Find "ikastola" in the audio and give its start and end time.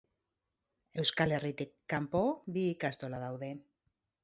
2.73-3.23